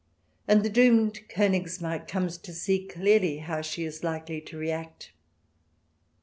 And 0.47 0.63
the 0.63 0.69
doomed 0.71 1.29
Konigs 1.29 1.79
marck 1.79 2.07
comes 2.07 2.39
to 2.39 2.53
see 2.55 2.87
clearly 2.87 3.37
how 3.37 3.61
she 3.61 3.83
is 3.83 4.03
likely 4.03 4.41
to 4.41 4.57
react. 4.57 5.11